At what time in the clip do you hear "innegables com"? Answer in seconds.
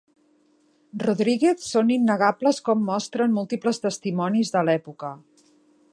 1.97-2.81